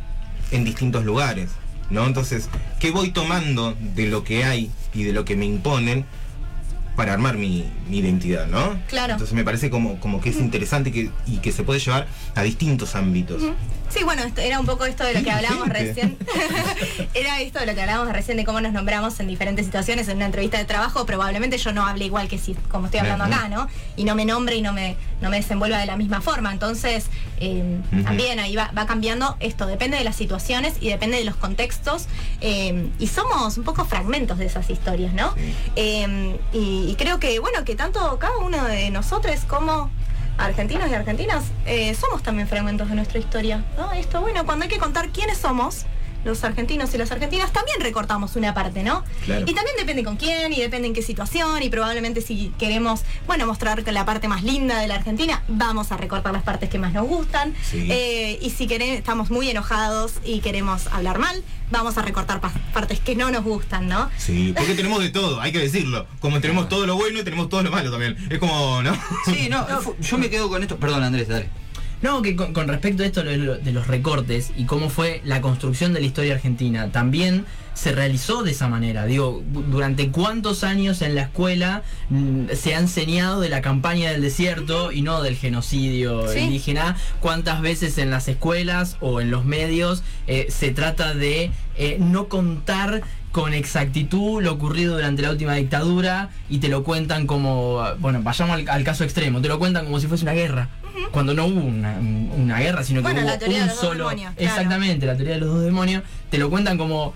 [0.52, 1.50] en distintos lugares,
[1.90, 2.06] ¿no?
[2.06, 6.06] Entonces, ¿qué voy tomando de lo que hay y de lo que me imponen
[6.96, 8.78] para armar mi, mi identidad, ¿no?
[8.90, 9.14] Claro.
[9.14, 12.44] Entonces me parece como, como que es interesante que, y que se puede llevar a
[12.44, 13.42] distintos ámbitos.
[13.90, 16.18] Sí, bueno, esto era un poco esto de lo que hablábamos recién.
[17.14, 20.18] era esto de lo que hablábamos recién de cómo nos nombramos en diferentes situaciones en
[20.18, 21.06] una entrevista de trabajo.
[21.06, 23.68] Probablemente yo no hable igual que si como estoy hablando acá, ¿no?
[23.96, 26.52] Y no me nombre y no me, no me desenvuelva de la misma forma.
[26.52, 27.08] Entonces,
[27.40, 28.04] eh, Ujú.
[28.04, 29.66] también ahí va, va cambiando esto.
[29.66, 32.06] Depende de las situaciones y depende de los contextos.
[32.42, 35.34] eh, y somos un poco fragmentos de esas historias, ¿no?
[35.36, 35.54] Sí.
[35.76, 39.90] Eh, y, y creo que, bueno, que tanto cada uno de nosotros como
[40.40, 43.64] argentinos y argentinas eh, somos también fragmentos de nuestra historia.
[43.78, 43.92] ¿no?
[43.94, 45.86] Esto, bueno, cuando hay que contar quiénes somos,
[46.26, 49.04] los argentinos y las argentinas, también recortamos una parte, ¿no?
[49.26, 49.42] Claro.
[49.48, 53.46] Y también depende con quién y depende en qué situación y probablemente si queremos, bueno,
[53.46, 56.94] mostrar la parte más linda de la Argentina, vamos a recortar las partes que más
[56.94, 57.54] nos gustan.
[57.64, 57.88] Sí.
[57.92, 62.52] Eh, y si queremos, estamos muy enojados y queremos hablar mal, vamos a recortar pa-
[62.74, 64.10] partes que no nos gustan, ¿no?
[64.18, 66.06] Sí, porque tenemos de todo, hay que decirlo.
[66.20, 68.18] Como tenemos todo lo bueno y tenemos todo lo malo también.
[68.30, 68.94] Es como, ¿no?
[69.26, 69.66] Sí, no,
[70.02, 70.78] yo me quedo con esto.
[70.78, 71.50] Perdón, Andrés, dale.
[72.02, 75.22] No, que con, con respecto a esto de, lo- de los recortes y cómo fue
[75.26, 79.06] la construcción de la historia argentina, también se realizó de esa manera.
[79.06, 84.12] Digo, du- durante cuántos años en la escuela mm, se ha enseñado de la campaña
[84.12, 86.40] del desierto y no del genocidio Sí.
[86.40, 91.98] indígena, cuántas veces en las escuelas o en los medios eh, se trata de eh,
[92.00, 97.82] no contar con exactitud lo ocurrido durante la última dictadura y te lo cuentan como,
[98.00, 100.70] bueno, vayamos al, al caso extremo, te lo cuentan como si fuese una guerra,
[101.12, 104.10] cuando no hubo una, una guerra, sino Bueno, que la hubo de un dos solo...
[104.10, 104.34] claro.
[104.38, 107.14] Exactamente, la teoría de los dos demonios, te lo cuentan como...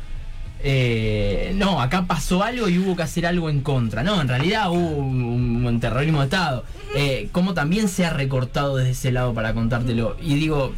[0.63, 4.03] eh, no, acá pasó algo y hubo que hacer algo en contra.
[4.03, 6.63] No, en realidad hubo un, un terrorismo de Estado.
[6.95, 10.15] Eh, como también se ha recortado desde ese lado para contártelo.
[10.21, 10.73] Y digo,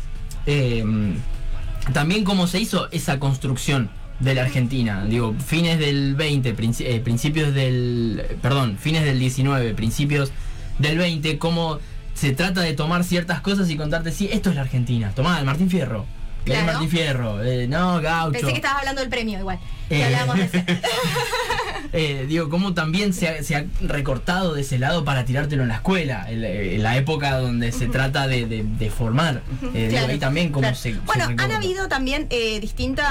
[0.46, 0.84] eh,
[1.94, 3.90] también cómo se hizo esa construcción
[4.20, 5.06] de la Argentina.
[5.06, 8.24] Digo, fines del 20, princi- eh, principios del.
[8.42, 10.32] Perdón, fines del 19, principios
[10.80, 11.80] del 20, cómo
[12.16, 15.12] se trata de tomar ciertas cosas y contarte, sí, esto es la Argentina.
[15.14, 16.06] Tomá, el Martín Fierro.
[16.46, 16.66] Claro.
[16.66, 17.44] Martín Fierro.
[17.44, 18.32] eh, no, gaucho.
[18.34, 19.60] Pensé que estabas hablando del premio igual.
[19.90, 20.04] Eh.
[20.04, 20.66] hablábamos de.
[21.94, 25.70] Eh, digo, cómo también se ha, se ha recortado de ese lado para tirártelo en
[25.70, 29.42] la escuela, en la, en la época donde se trata de, de- de formar.
[29.74, 30.76] Eh, digo, también cómo claro.
[30.76, 33.06] se, se Bueno, han habido también eh, distintos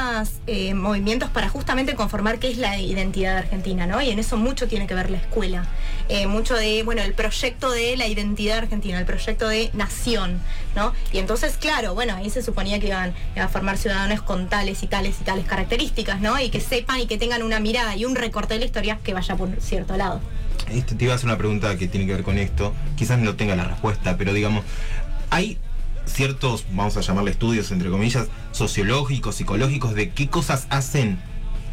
[0.75, 4.03] movimientos para justamente conformar qué es la identidad argentina, ¿no?
[4.03, 5.67] Y en eso mucho tiene que ver la escuela.
[6.11, 10.41] Eh, mucho de, bueno, el proyecto de la identidad argentina, el proyecto de nación,
[10.77, 10.93] ¿no?
[11.13, 14.87] Y entonces, claro, bueno, ahí se suponía que iban a formar ciudadanos con tales y
[14.87, 16.39] tales y tales características, ¿no?
[16.41, 19.15] Y que sepan y que tengan una mirada y un recorte de la historia que
[19.15, 20.21] vaya por cierto lado.
[20.71, 22.73] Este, te iba a hacer una pregunta que tiene que ver con esto.
[22.97, 24.65] Quizás no tenga la respuesta, pero digamos,
[25.31, 25.59] hay
[26.07, 31.19] ciertos, vamos a llamarle estudios, entre comillas, sociológicos, psicológicos, de qué cosas hacen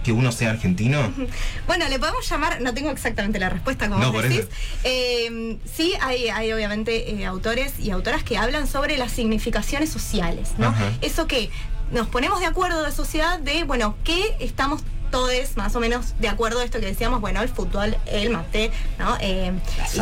[0.04, 1.12] que uno sea argentino.
[1.68, 4.48] Bueno, le podemos llamar, no tengo exactamente la respuesta como No, vos decís.
[4.84, 10.50] Eh, sí, hay, hay obviamente eh, autores y autoras que hablan sobre las significaciones sociales,
[10.58, 10.68] ¿no?
[10.68, 10.92] Ajá.
[11.02, 11.50] Eso que
[11.92, 16.30] nos ponemos de acuerdo de sociedad de, bueno, ¿qué estamos todos más o menos de
[16.30, 19.18] acuerdo a esto que decíamos, bueno, el fútbol, el mate, ¿no?
[19.20, 19.52] Eh,
[19.94, 20.00] y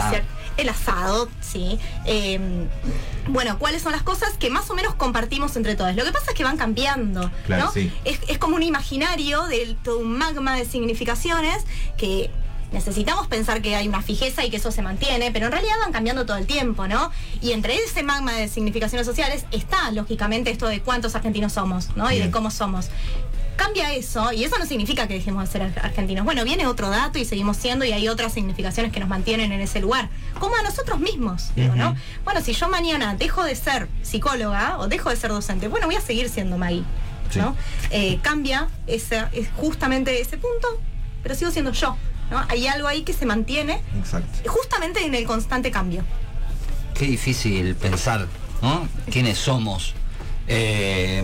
[0.61, 1.79] el asado, sí.
[2.05, 2.39] Eh,
[3.27, 5.95] bueno, ¿cuáles son las cosas que más o menos compartimos entre todos?
[5.95, 7.71] Lo que pasa es que van cambiando, Claro, ¿no?
[7.71, 7.91] sí.
[8.05, 11.63] es, es como un imaginario de todo un magma de significaciones
[11.97, 12.31] que
[12.71, 15.91] necesitamos pensar que hay una fijeza y que eso se mantiene, pero en realidad van
[15.91, 17.11] cambiando todo el tiempo, ¿no?
[17.41, 22.11] Y entre ese magma de significaciones sociales está, lógicamente, esto de cuántos argentinos somos, ¿no?
[22.11, 22.89] Y de cómo somos.
[23.59, 26.23] Cambia eso, y eso no significa que dejemos de ser ar- argentinos.
[26.23, 29.59] Bueno, viene otro dato y seguimos siendo, y hay otras significaciones que nos mantienen en
[29.59, 30.09] ese lugar.
[30.39, 31.89] Como a nosotros mismos, digo, ¿no?
[31.91, 31.99] Ujú.
[32.23, 35.95] Bueno, si yo mañana dejo de ser psicóloga o dejo de ser docente, bueno, voy
[35.95, 36.83] a seguir siendo Maggie,
[37.31, 37.39] Sí.
[37.39, 37.53] ¿no?
[37.91, 40.81] Eh, cambia ese, es justamente ese punto,
[41.21, 41.97] pero sigo siendo yo,
[42.31, 42.41] ¿no?
[42.47, 44.49] Hay algo ahí que se mantiene Exacto.
[44.49, 46.03] justamente en el constante cambio.
[46.93, 48.25] Qué difícil pensar,
[48.61, 48.87] ¿no?
[49.11, 49.93] ¿Quiénes somos?
[50.47, 51.23] Eh,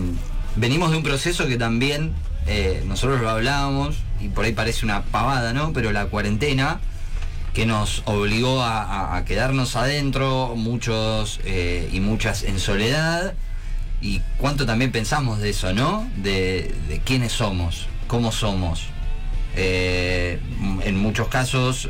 [0.54, 2.14] venimos de un proceso que también
[2.46, 5.72] eh, nosotros lo hablábamos y por ahí parece una pavada, ¿no?
[5.72, 6.80] Pero la cuarentena
[7.52, 13.34] que nos obligó a, quedarnos adentro, muchos eh, y muchas en soledad.
[14.02, 16.06] Y cuánto también pensamos de eso, ¿no?
[16.16, 18.84] De, quiénes somos, cómo somos.
[19.56, 20.38] Eh,
[20.84, 21.88] en muchos casos,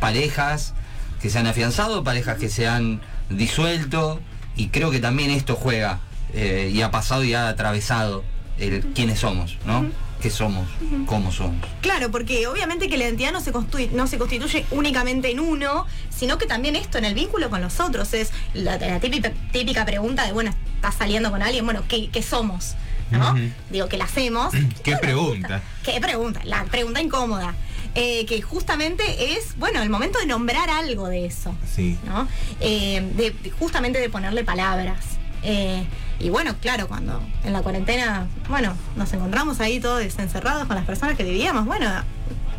[0.00, 0.74] parejas
[1.22, 4.20] que se han afianzado, parejas que se han disuelto.
[4.54, 6.00] Y creo que también esto juega
[6.34, 8.22] y ha pasado y ha atravesado
[8.58, 9.86] el quiénes somos, ¿no?
[10.20, 10.66] ¿Qué somos?
[11.04, 11.56] ¿Cómo somos?
[11.82, 15.86] Claro, porque obviamente que la identidad no se, constitu- no se constituye únicamente en uno,
[16.08, 18.14] sino que también esto en el vínculo con los otros.
[18.14, 22.22] Es la, la típica, típica pregunta de, bueno, estás saliendo con alguien, bueno, ¿qué, qué
[22.22, 22.74] somos?
[23.10, 23.36] ¿No?
[23.70, 24.52] Digo, que la hacemos.
[24.82, 25.62] Qué pregunta.
[25.84, 26.40] ¿Qué pregunta?
[26.44, 27.54] La pregunta incómoda.
[27.94, 31.54] Eh, que justamente es, bueno, el momento de nombrar algo de eso.
[31.72, 31.96] Sí.
[32.04, 32.26] ¿no?
[32.60, 35.04] Eh, de- justamente de ponerle palabras.
[35.42, 35.84] Eh,
[36.18, 40.84] y bueno, claro, cuando en la cuarentena, bueno, nos encontramos ahí todos encerrados con las
[40.86, 41.90] personas que vivíamos, bueno,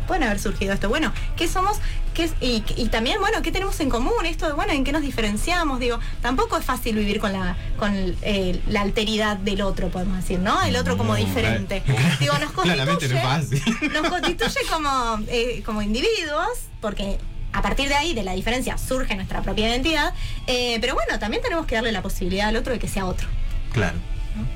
[0.06, 0.88] pueden haber surgido esto.
[0.88, 1.76] Bueno, ¿qué somos?
[2.14, 4.24] ¿Qué es- y, y también, bueno, ¿qué tenemos en común?
[4.24, 5.80] Esto de, bueno, ¿en qué nos diferenciamos?
[5.80, 7.92] Digo, tampoco es fácil vivir con la, con
[8.22, 10.62] eh, la alteridad del otro, podemos decir, ¿no?
[10.62, 11.82] El otro como diferente.
[12.20, 13.92] Digo, nos Claramente no es constituye, fácil.
[13.92, 16.48] nos constituye como, eh, como individuos,
[16.80, 17.18] porque
[17.52, 20.14] a partir de ahí, de la diferencia, surge nuestra propia identidad.
[20.46, 23.28] eh, pero bueno, también tenemos que darle la posibilidad al otro de que sea otro.
[23.72, 23.96] Claro.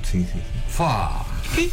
[0.03, 0.27] Sí, sí.
[0.33, 0.39] sí.
[0.69, 1.25] Fua.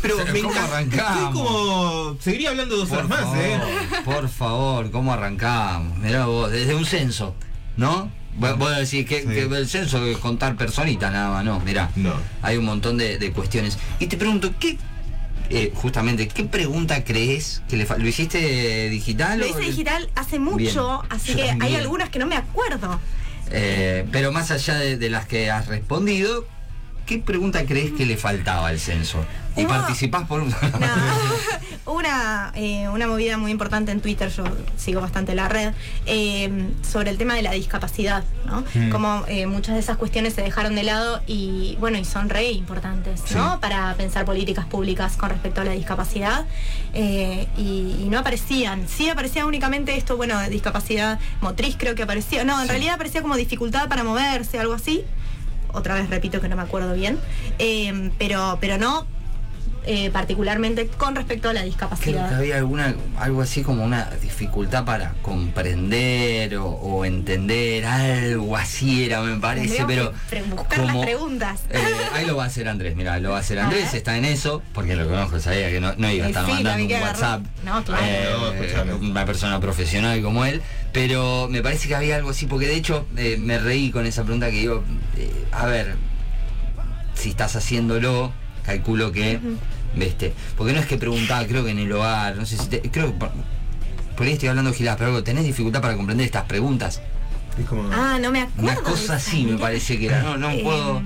[0.03, 0.65] Pero ¿Cómo me encanta.
[0.65, 1.17] arrancamos?
[1.17, 2.17] Estoy como.
[2.21, 3.59] Seguiría hablando dos horas más, ¿eh?
[4.05, 5.97] Por favor, ¿cómo arrancamos?
[5.99, 7.35] Mirá vos, desde un censo,
[7.77, 8.11] ¿no?
[8.37, 9.29] Vos vos decís que, Sí.
[9.29, 11.91] que el censo es contar personitas nada más, no, mirá.
[11.97, 12.13] No.
[12.43, 13.79] Hay un montón de, de cuestiones.
[14.01, 14.77] Y te pregunto, ¿qué,
[15.49, 18.03] eh, justamente, qué pregunta crees que le falta?
[18.03, 19.39] ¿Lo hiciste digital?
[19.39, 20.57] Lo o- hice digital hace mucho,
[21.03, 21.13] Bien.
[21.13, 23.01] así Yo que hay algunas que no me acuerdo.
[23.51, 26.47] Eh, pero más allá de, de las que has respondido,
[27.07, 29.25] ¿qué pregunta crees que le faltaba al censo?
[29.57, 30.51] Y Hubo- participás por un...
[30.51, 30.57] No.
[31.93, 34.45] una, eh, una movida muy importante en Twitter, yo
[34.77, 35.73] sigo bastante la red,
[36.07, 38.65] eh, sobre el tema de la discapacidad, ¿no?
[38.75, 38.91] Mm.
[38.91, 42.53] Como eh, muchas de esas cuestiones se dejaron de lado y bueno, y son re
[42.53, 43.55] importantes, ¿no?
[43.55, 43.59] Sí.
[43.61, 46.47] Para pensar políticas públicas con respecto a la discapacidad.
[46.95, 48.87] y, y no aparecían.
[48.89, 52.45] Sí aparecía únicamente esto, bueno, discapacidad motriz creo que aparecía.
[52.45, 52.71] No, en Sí.
[52.71, 55.05] realidad aparecía como dificultad para moverse, algo así.
[55.75, 57.19] Otra vez repito que no me acuerdo bien.
[57.59, 59.07] Eh, pero, pero no
[59.87, 62.35] eh, particularmente con respecto a la Creo que discapacidad.
[62.35, 69.23] había alguna, algo así como una dificultad para comprender o, o entender, algo así era,
[69.23, 70.13] me parece, pero.
[70.55, 71.61] buscar las preguntas.
[71.71, 71.79] eh,
[72.15, 74.63] ahí lo va a hacer Andrés, mira, lo va a hacer Andrés, está en eso,
[74.75, 77.43] porque lo conozco, sabía que no, no iba a estar sí, mandando un WhatsApp.
[77.65, 78.03] No, claro.
[78.07, 80.61] eh, No, una persona profesional como él,
[80.93, 84.23] pero me parece que había algo así, porque de hecho eh, me reí con esa
[84.25, 84.85] pregunta que digo,
[85.17, 85.97] eh, a ver,
[87.15, 88.33] si estás haciéndolo,
[88.65, 89.39] calculo que,
[89.95, 90.33] ¿viste?
[90.57, 93.07] Porque no es que preguntaba, creo que en el hogar, no sé si te- creo
[93.07, 93.31] que por,
[94.17, 97.01] por ahí estoy hablando giladas, pero algo, ¿tenés dificultad para comprender estas preguntas?
[97.59, 97.91] Es como.
[97.93, 98.63] Ah, no me acuerdo.
[98.63, 101.03] Una cosa así me parece que era, no, no Eh, puedo,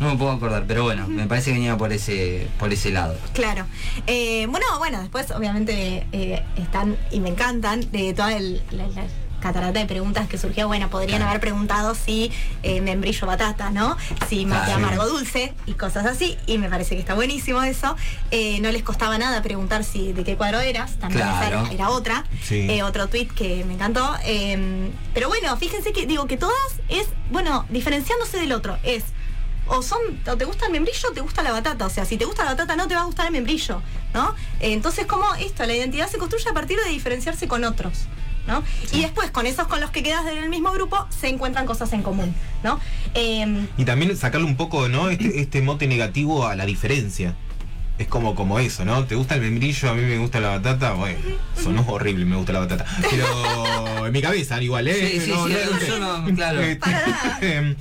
[0.00, 3.16] no me puedo acordar, pero bueno, me parece que venía por ese, por ese lado.
[3.32, 3.64] Claro.
[4.06, 9.04] Eh, bueno, bueno, después obviamente eh, están y me encantan de toda el, la, la
[9.44, 10.66] catarata de preguntas que surgió.
[10.68, 13.96] Bueno, podrían haber preguntado si eh, membrillo batata, ¿no?
[14.28, 14.86] Si mate Claro.
[14.86, 16.38] amargo dulce y cosas así.
[16.46, 17.94] Y me parece que está buenísimo eso.
[18.30, 20.96] Eh, no les costaba nada preguntar si de qué cuadro eras.
[20.98, 22.24] También esa era, era otra.
[22.42, 22.66] Sí.
[22.70, 24.16] Eh, otro tweet que me encantó.
[24.24, 26.56] Eh, pero bueno, fíjense que digo que todas
[26.88, 28.78] es, bueno, diferenciándose del otro.
[28.82, 29.04] Es
[29.66, 29.98] o son
[30.30, 31.84] o te gusta el membrillo o te gusta la batata.
[31.86, 33.82] O sea, si te gusta la batata no te va a gustar el membrillo,
[34.14, 34.34] ¿no?
[34.60, 38.06] Entonces, como esto, la identidad se construye a partir de diferenciarse con otros.
[38.46, 38.62] ¿No?
[38.92, 41.92] Y después, con esos con los que quedas en el mismo grupo, se encuentran cosas
[41.92, 42.78] en común, ¿no?
[43.14, 45.08] Eh, Y también sacarle un poco, ¿no?
[45.10, 47.34] Este, este mote negativo a la diferencia.
[47.96, 49.04] Es como, como eso, ¿no?
[49.04, 49.88] ¿Te gusta el membrillo?
[49.88, 50.94] A mí me gusta la batata.
[50.94, 51.16] Bueno,
[51.62, 52.84] sonó horrible, me gusta la batata.
[53.08, 54.94] Pero en mi cabeza, igual, ¿eh?
[54.94, 56.60] Sí, sí, sí, yo no, claro.
[56.60, 57.38] Este, nada.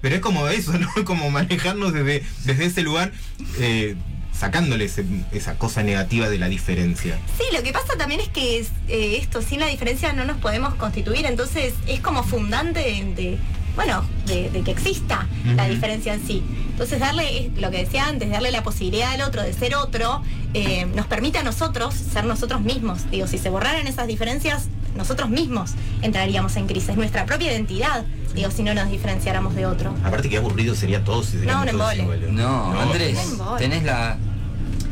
[0.00, 0.88] Pero es como eso, ¿no?
[1.04, 3.12] Como manejarnos desde, desde ese lugar.
[3.58, 3.94] eh,
[4.38, 7.18] sacándole ese- esa cosa negativa de la diferencia.
[7.36, 10.36] Sí, lo que pasa también es que es, eh, esto, sin la diferencia no nos
[10.38, 13.38] podemos constituir, entonces es como fundante de, de,
[13.74, 16.42] bueno, de, de que exista la diferencia en sí.
[16.70, 20.22] Entonces darle, lo que decía antes, darle la posibilidad al otro de ser otro,
[20.54, 23.10] eh, nos permite a nosotros ser nosotros mismos.
[23.10, 25.72] Digo, si se borraran esas diferencias, nosotros mismos
[26.02, 29.94] entraríamos en crisis, nuestra propia identidad, digo, si no nos diferenciáramos de otro.
[30.04, 32.32] Aparte que aburrido sería todo si No, un todos embole.
[32.32, 33.58] No, Andrés, no embole.
[33.58, 34.16] tenés la.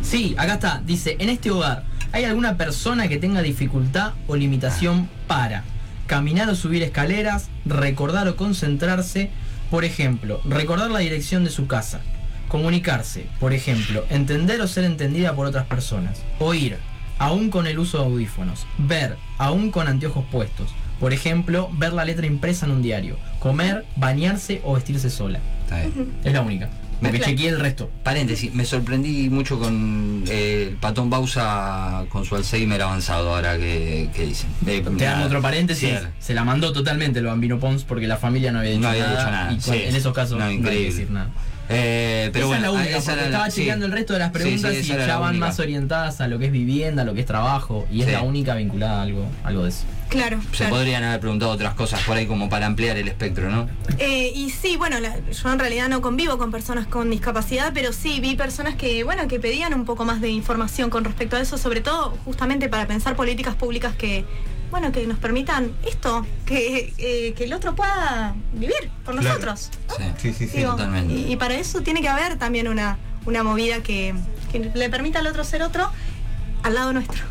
[0.06, 0.82] Sí, acá está.
[0.86, 5.64] Dice, en este hogar, ¿hay alguna persona que tenga dificultad o limitación para
[6.06, 9.30] caminar o subir escaleras, recordar o concentrarse?
[9.68, 12.02] Por ejemplo, recordar la dirección de su casa.
[12.46, 16.22] Comunicarse, por ejemplo, entender o ser entendida por otras personas.
[16.38, 16.76] Oír,
[17.18, 18.64] aún con el uso de audífonos.
[18.78, 20.70] Ver, aún con anteojos puestos.
[21.00, 23.16] Por ejemplo, ver la letra impresa en un diario.
[23.40, 25.40] Comer, bañarse o vestirse sola.
[25.64, 26.12] Está bien.
[26.22, 26.70] Es la única.
[27.00, 27.24] Claro.
[27.24, 27.90] chequeé el resto.
[28.02, 34.08] Paréntesis, me sorprendí mucho con eh, el patón Bausa con su Alzheimer avanzado ahora que,
[34.14, 34.48] que dicen.
[34.66, 35.90] Eh, Te nada, hago otro paréntesis.
[36.18, 39.06] Se la mandó totalmente el bambino Pons porque la familia no había dicho, No había
[39.06, 39.88] nada, dicho nada, Y sí.
[39.88, 41.28] en esos casos No, no, hay que decir nada.
[41.68, 43.56] Eh, pero esa bueno, es la única, esa porque era la- estaba sí.
[43.60, 45.46] chequeando el resto de las preguntas esa y ya van única.
[45.46, 48.22] más orientadas a lo que es vivienda, a lo que es trabajo, y es la
[48.22, 49.84] única vinculada a algo, algo de eso.
[50.08, 50.40] Claro.
[50.52, 50.74] Se claro.
[50.76, 53.68] podrían haber preguntado otras cosas por ahí como para ampliar el espectro, ¿no?
[53.98, 57.92] Eh, y sí, bueno, la- yo en realidad no convivo con personas con discapacidad, pero
[57.92, 61.40] sí vi personas que, bueno, que pedían un poco más de información con respecto a
[61.40, 64.24] eso, sobre todo justamente para pensar políticas públicas que,
[64.70, 69.28] bueno, que nos permitan esto, que, eh, que el otro pueda vivir por Claro.
[69.28, 69.70] nosotros.
[69.96, 70.56] Sí, Sí, sí, sí.
[70.58, 71.12] Digo, totalmente.
[71.14, 74.14] Y, y para eso tiene que haber también una, una movida que,
[74.52, 75.90] que le permita al otro ser otro
[76.62, 77.22] al lado nuestro.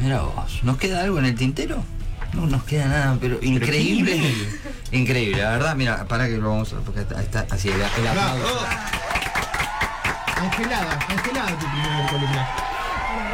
[0.00, 1.82] Mira vos, ¿nos queda algo en el tintero?
[2.32, 4.20] No nos queda nada, pero increíble.
[4.92, 6.76] increíble, la verdad, mira, para que lo vamos a.
[6.80, 8.66] Porque está, está así, el, el aplauso.
[10.38, 12.48] Congelada, congelada tu primera columna.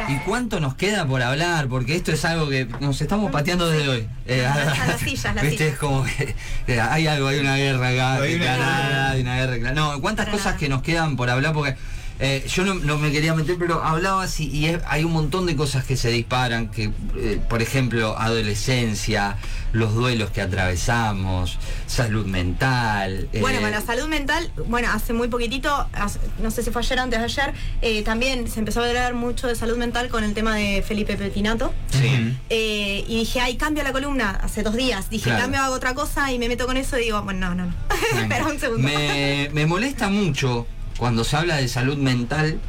[0.09, 1.67] ¿Y cuánto nos queda por hablar?
[1.67, 4.09] Porque esto es algo que nos estamos pateando desde hoy.
[4.25, 5.73] Eh, A las- a las sillas, las Viste, sillas.
[5.73, 6.35] es como que
[6.67, 9.71] eh, hay algo, hay una guerra acá, Hay una hay una guerra.
[9.73, 10.57] No, cuántas Para cosas nada.
[10.57, 11.75] que nos quedan por hablar, porque
[12.19, 15.45] eh, yo no, no me quería meter, pero hablabas y, y es- hay un montón
[15.45, 19.37] de cosas que se disparan, que eh, por ejemplo, adolescencia,
[19.73, 23.29] los duelos que atravesamos, salud mental.
[23.33, 26.81] eh, Bueno, con la salud mental, bueno, hace muy poquitito, hace- no sé si fue
[26.81, 30.09] ayer o antes de ayer, eh, también se empezó a hablar mucho de salud mental
[30.09, 31.73] con el tema de Felipe Petinato.
[31.91, 32.35] Sí.
[32.49, 35.09] Eh, y dije, ay, cambio la columna hace dos días.
[35.09, 35.41] Dije, Claro.
[35.43, 37.73] cambio, hago otra cosa y me meto con eso y digo, bueno, no, no, no.
[38.21, 38.87] Espera un segundo.
[38.87, 40.65] Me, me molesta mucho
[40.97, 42.59] cuando se habla de salud mental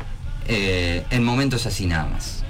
[0.47, 2.45] eh, en momentos así nada más.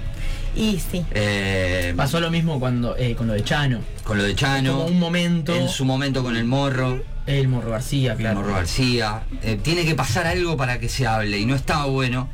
[0.55, 1.05] Y sí.
[1.11, 3.79] Eh, Pasó lo mismo cuando eh, con lo de Chano.
[4.03, 5.55] con lo de Chano, Como un momento.
[5.55, 8.39] en su momento con el morro, El Morro García, claro.
[8.41, 9.23] Morro García.
[9.43, 12.29] Eh, tiene que pasar algo para que se hable y no estaba bueno.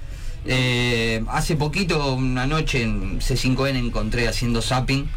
[0.45, 5.07] Eh, hace poquito, una noche en C5N encontré haciendo zapping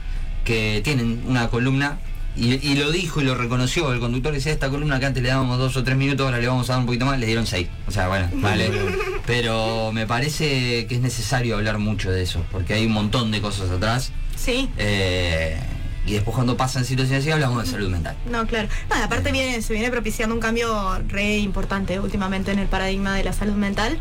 [0.44, 1.98] que tienen una columna
[2.38, 3.92] y, y lo dijo y lo reconoció.
[3.92, 6.46] El conductor decía esta columna que antes le dábamos dos o tres minutos, ahora le
[6.46, 7.68] vamos a dar un poquito más, le dieron seis.
[7.86, 8.70] O sea, bueno, vale.
[9.26, 13.40] Pero me parece que es necesario hablar mucho de eso, porque hay un montón de
[13.40, 14.12] cosas atrás.
[14.36, 14.70] Sí.
[14.78, 15.58] Eh,
[16.06, 18.16] y después cuando pasan situaciones así hablamos de salud mental.
[18.30, 18.68] No, claro.
[18.88, 23.24] No, aparte viene, se viene propiciando un cambio re importante últimamente en el paradigma de
[23.24, 23.98] la salud mental.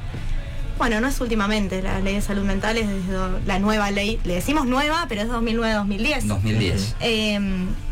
[0.78, 4.36] Bueno, no es últimamente, la ley de salud mental es desde la nueva ley, le
[4.36, 6.22] decimos nueva, pero es 2009-2010.
[6.28, 6.96] 2010.
[7.00, 7.40] Eh,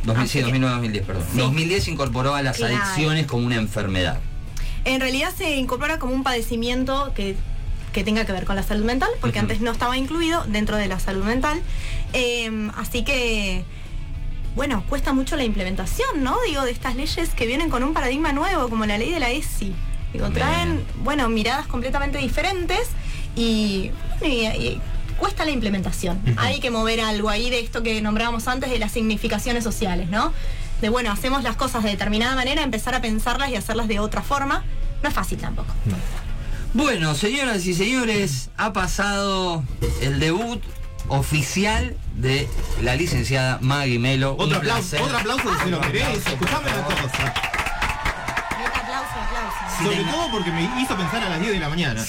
[0.03, 1.23] 2000, así sí, que- 2009-2010, perdón.
[1.31, 1.37] Sí.
[1.39, 2.75] 2010 incorporó a las Claro.
[2.75, 4.19] adicciones como una enfermedad.
[4.83, 7.35] En realidad se incorpora como un padecimiento que,
[7.91, 10.85] que tenga que ver con la salud mental, porque antes no estaba incluido dentro de
[10.87, 11.59] la salud mental.
[12.13, 13.63] Eh, así que,
[14.55, 16.37] bueno, cuesta mucho la implementación, ¿no?
[16.47, 19.31] Digo, de estas leyes que vienen con un paradigma nuevo, como la ley de la
[19.31, 19.73] ESI.
[20.17, 22.87] Digo, traen, bueno, miradas completamente diferentes
[23.35, 24.81] y, y- y
[25.17, 26.21] cuesta la implementación.
[26.37, 30.31] Hay que mover algo ahí de esto que nombrábamos antes de las significaciones sociales, ¿no?
[30.81, 34.21] De bueno, hacemos las cosas de determinada manera, empezar a pensarlas y hacerlas de otra
[34.21, 34.63] forma.
[35.03, 35.73] No es fácil tampoco.
[36.73, 39.63] Bueno, señoras y señores, ha pasado
[40.01, 40.61] el debut
[41.07, 42.49] oficial de
[42.81, 44.33] la licenciada Maggie Melo.
[44.35, 45.01] Un Otro aplauso, placer.
[45.01, 46.29] otro aplauso se lo merece.
[46.31, 47.33] Escuchame una cosa.
[49.75, 49.97] Aplauso.
[49.97, 52.03] Sobre todo porque me hizo pensar a las 10 de la mañana.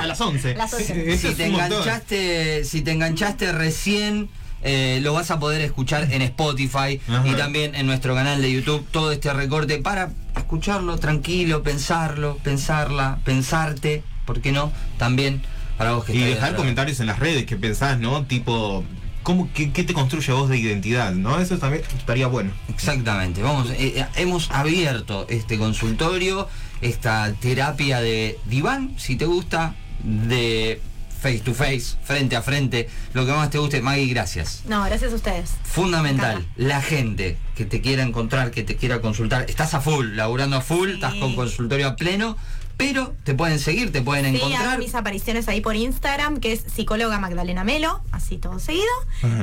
[0.00, 0.54] a las 11.
[0.54, 1.12] Las 11.
[1.12, 4.28] Eso si te enganchaste, si te enganchaste recién,
[4.62, 7.26] eh, lo vas a poder escuchar en Spotify Ajá.
[7.26, 13.20] y también en nuestro canal de YouTube todo este recorte para escucharlo tranquilo, pensarlo, pensarla,
[13.24, 14.70] pensarte, ¿por qué no?
[14.98, 15.42] También
[15.80, 18.26] para vos que Y dejar comentarios en las redes que pensás, ¿no?
[18.26, 18.84] Tipo,
[19.22, 21.12] ¿cómo, qué, qué te construye vos de identidad?
[21.12, 21.40] ¿No?
[21.40, 22.50] Eso también estaría bueno.
[22.68, 26.48] Exactamente, vamos, eh, eh, hemos abierto este consultorio,
[26.80, 30.80] esta terapia de diván, si te gusta, de
[31.20, 33.82] face to face, frente a frente, lo que más te guste.
[33.82, 34.62] Maggie, gracias.
[34.66, 35.50] No, gracias a ustedes.
[35.64, 40.56] Fundamental, la gente que te quiera encontrar, que te quiera consultar, estás a full, laburando
[40.56, 40.94] a full, Sí.
[40.94, 42.38] estás con consultorio a pleno,
[42.78, 44.78] pero te pueden seguir, te pueden Sí, hago encontrar.
[44.78, 48.86] mis apariciones ahí por Instagram, que es psicóloga Magdalena Melo, así todo seguido.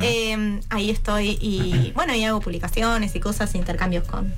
[0.02, 4.34] Eh, ahí estoy y bueno, y hago publicaciones y cosas, intercambios con,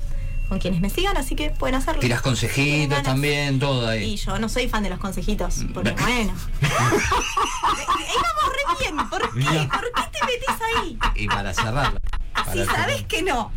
[0.51, 2.01] con quienes me sigan, así que pueden hacerlo.
[2.01, 4.17] Tiras consejitos también, todo Y ahí.
[4.17, 6.33] yo no soy fan de los consejitos, porque bueno.
[6.61, 9.69] Íbamos re bien, ¿por qué?
[9.69, 10.99] ¿Por qué te metís ahí?
[11.15, 12.01] Y para cerrarla.
[12.33, 12.75] para Si cerrar.
[12.75, 13.49] sabes que no.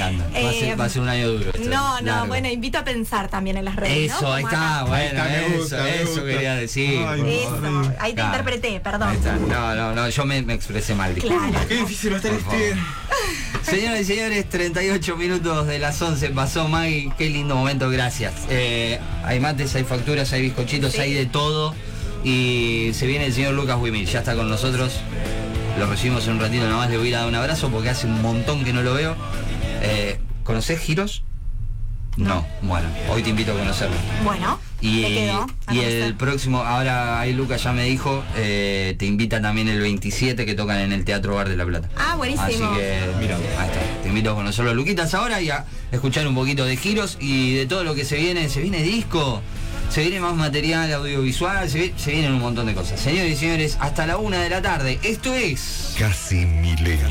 [0.00, 1.50] Va, a Eh, ser, va a ser un año duro.
[1.52, 2.26] esto, No, no, largo.
[2.28, 4.12] bueno, invito a pensar también en las redes.
[4.12, 4.32] Eso, ¿no?
[4.34, 4.84] ahí está, acá.
[4.84, 7.04] bueno, está, eso, gusta, eso quería decir.
[7.04, 8.28] Ay, Eso, ahí te Claro.
[8.36, 9.08] interpreté, perdón.
[9.08, 9.34] Ahí está.
[9.36, 11.14] No, no, no, yo me, me expresé mal.
[11.14, 11.58] Claro.
[11.68, 12.76] Qué difícil va a estar este.
[13.70, 18.32] Señoras y señores, 38 minutos de las 11 pasó Maggie, qué lindo momento, gracias.
[18.48, 21.00] Eh, hay mates, hay facturas, hay bizcochitos, Sí.
[21.00, 21.74] hay de todo.
[22.24, 24.92] Y se viene el señor Lucas Wimil, ya está con nosotros.
[25.78, 28.06] Lo recibimos en un ratito, nada más le voy a dar un abrazo porque hace
[28.06, 29.14] un montón que no lo veo.
[29.82, 31.22] Eh, ¿Conocés Giros?
[32.16, 32.44] No.
[32.62, 33.94] bueno, hoy te invito a conocerlo.
[34.24, 35.04] Bueno, Y,
[35.72, 40.46] y el próximo, ahora ahí Lucas ya me dijo, eh, te invita también el 27
[40.46, 41.88] que tocan en el Teatro Bar de la Plata.
[41.96, 42.44] Ah, buenísimo.
[42.46, 43.80] Así que, mira, ahí está.
[44.02, 47.66] Te invito a conocerlo, Luquitas, ahora y a escuchar un poquito de giros y de
[47.66, 48.48] todo lo que se viene.
[48.48, 49.42] Se viene disco,
[49.90, 53.00] se viene más material audiovisual, se, se vienen un montón de cosas.
[53.00, 55.00] Señores y señores, hasta la una de la tarde.
[55.02, 55.96] Esto es.
[55.98, 57.08] Casi milenio.